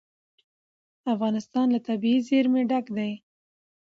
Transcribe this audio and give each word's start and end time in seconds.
افغانستان 1.13 1.67
له 1.75 1.79
طبیعي 1.87 2.19
زیرمې 2.29 2.63
ډک 2.69 2.85
دی. 2.97 3.11